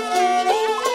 [0.00, 0.89] Música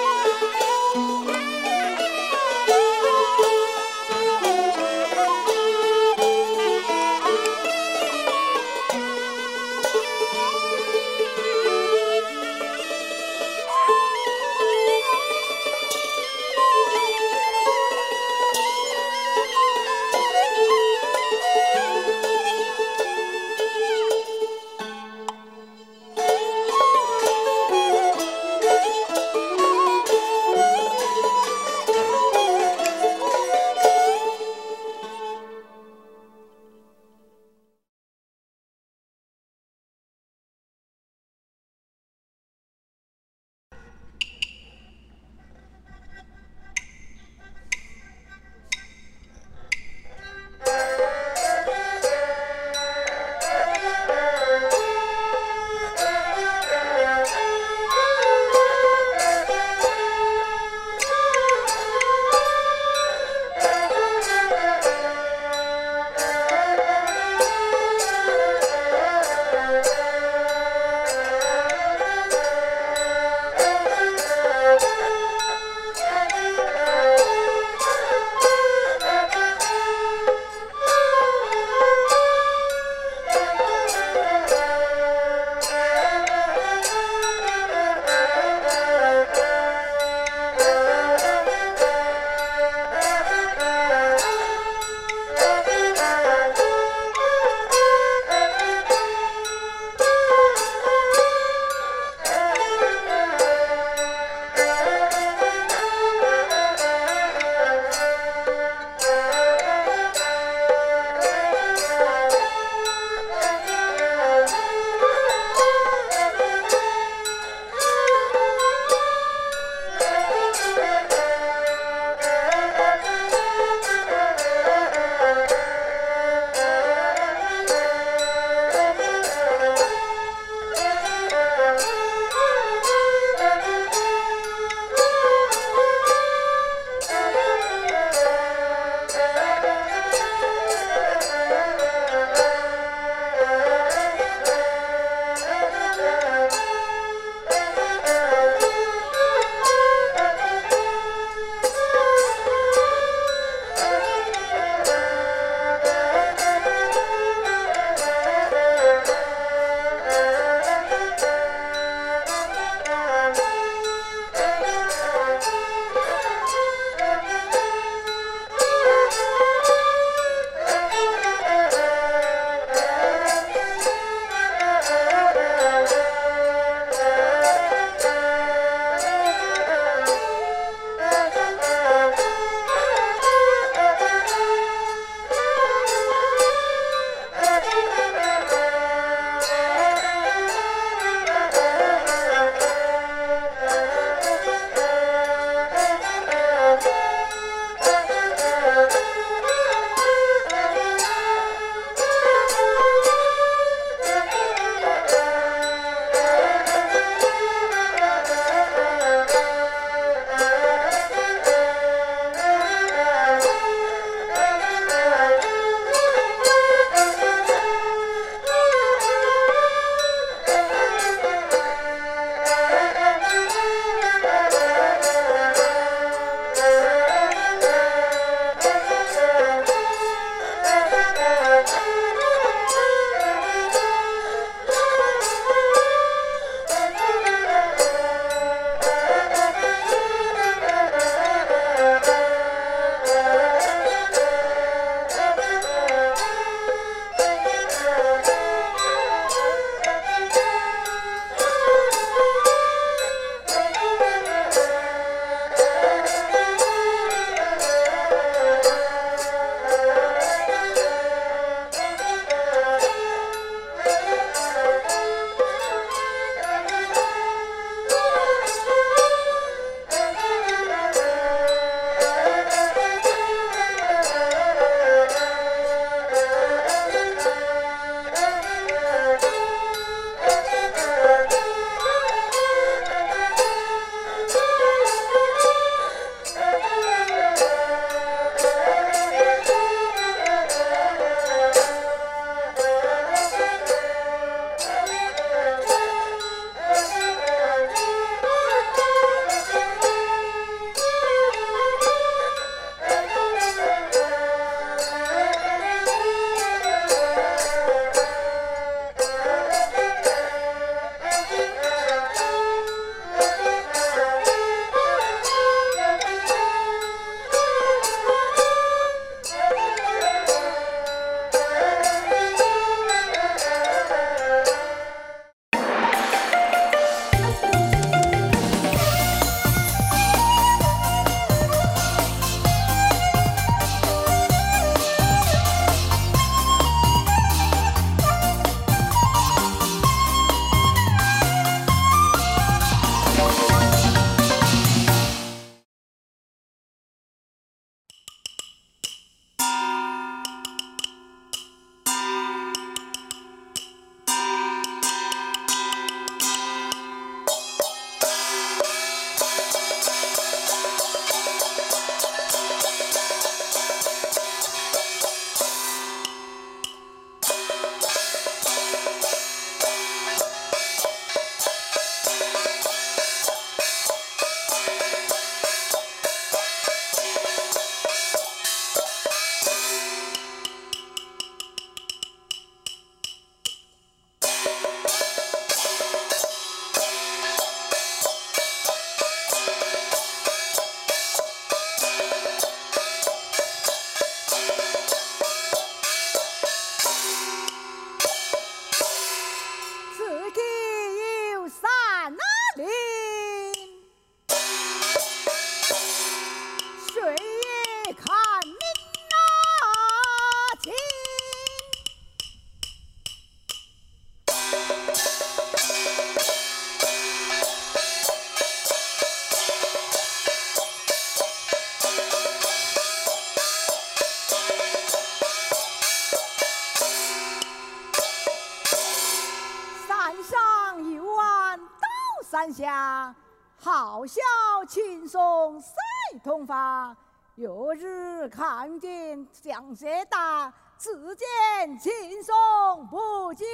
[439.44, 443.46] 想学大，只见轻松不见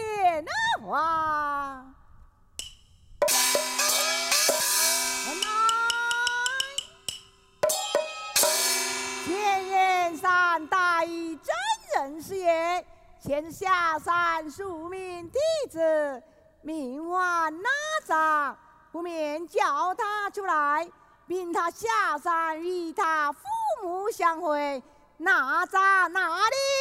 [0.86, 1.84] 花。
[9.26, 11.56] 前燕山大义真
[11.96, 12.86] 人是也，
[13.20, 15.40] 前下山数名弟
[15.70, 16.22] 子，
[16.62, 17.70] 名唤哪
[18.06, 18.56] 吒，
[18.92, 20.88] 不免叫他出来，
[21.26, 23.42] 命他下山与他父
[23.82, 24.82] 母相会。
[25.24, 26.81] 哪吒哪里？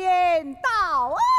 [0.00, 0.70] 天道
[1.12, 1.29] 啊！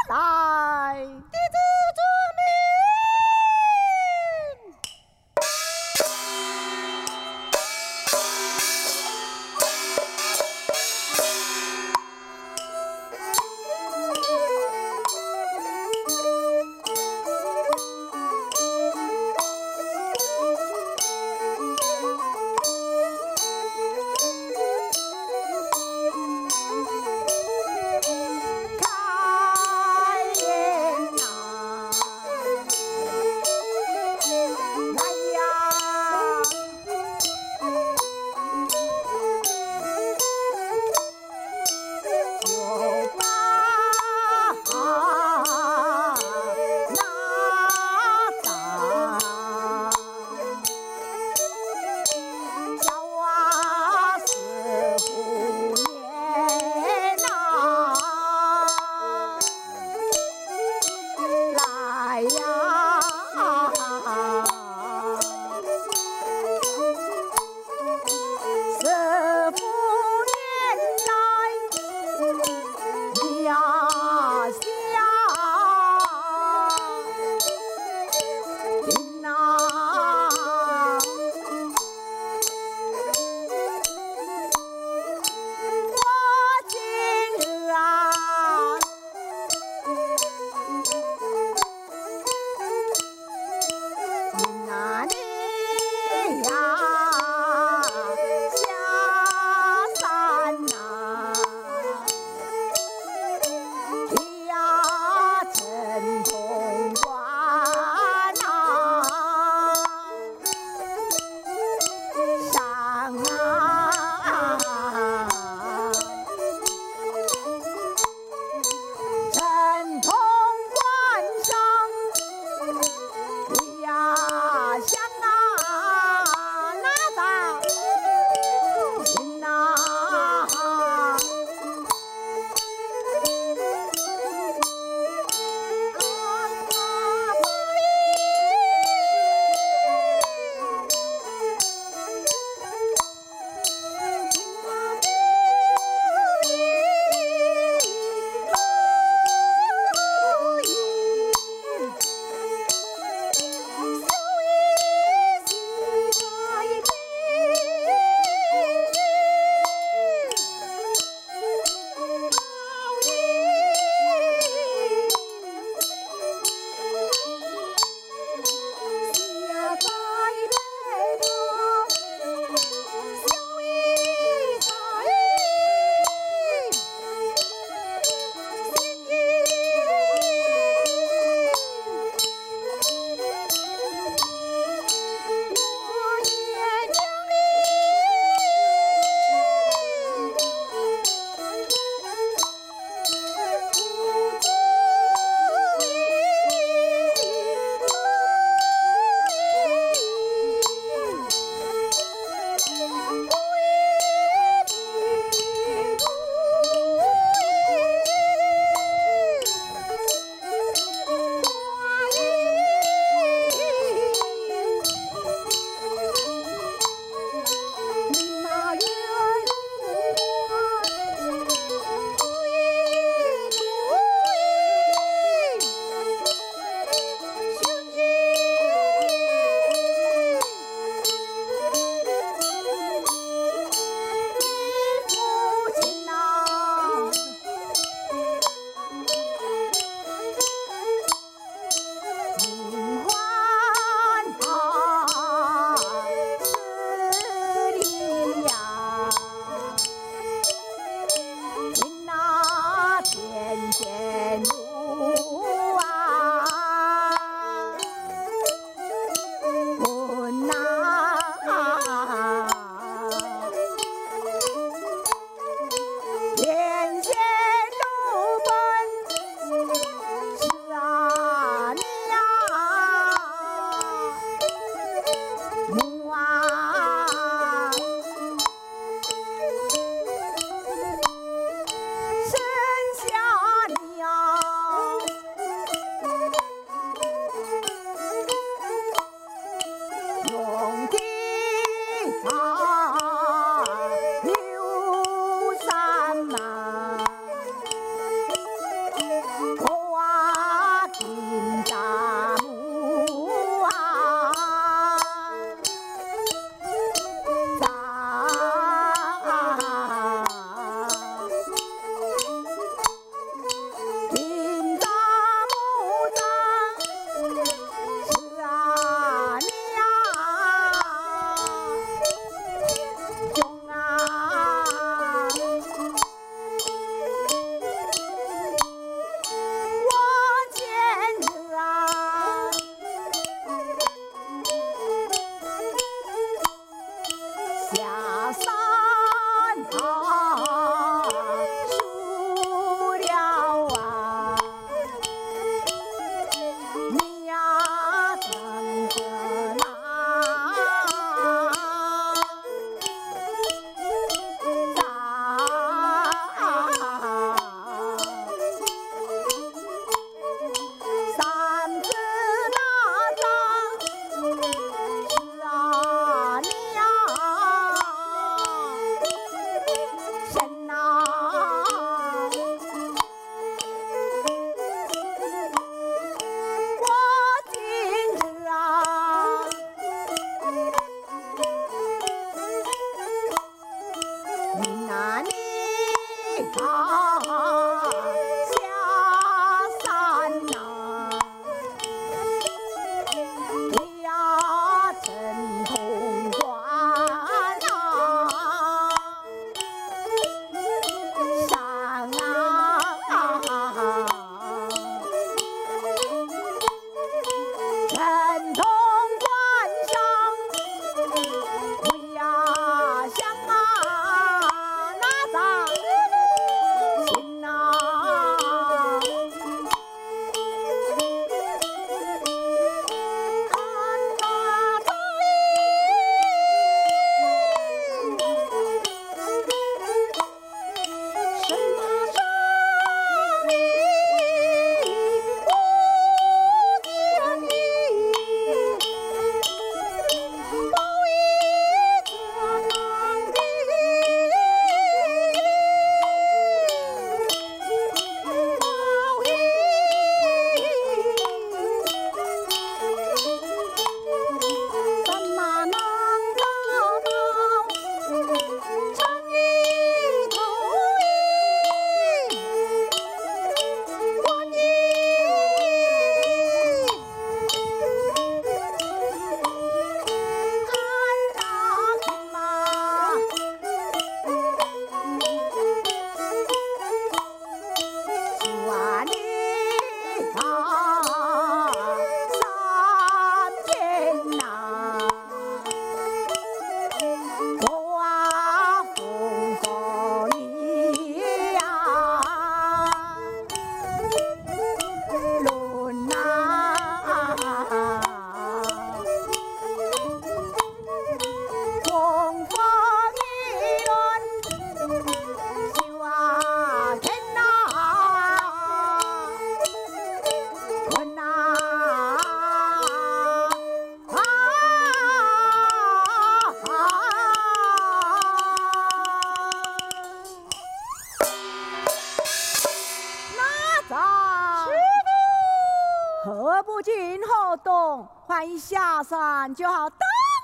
[529.48, 529.98] 就好当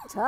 [0.09, 0.23] 成。